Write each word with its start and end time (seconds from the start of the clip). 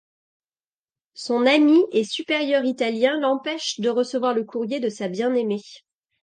Son 1.13 1.45
ami 1.45 1.77
et 1.91 2.03
supérieur 2.05 2.65
italien 2.65 3.19
l'empêche 3.19 3.79
de 3.79 3.89
recevoir 3.89 4.33
le 4.33 4.43
courrier 4.43 4.79
de 4.79 4.89
sa 4.89 5.07
bien-aimée. 5.07 5.61